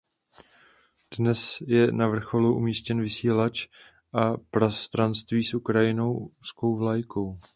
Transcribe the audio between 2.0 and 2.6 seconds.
vrcholu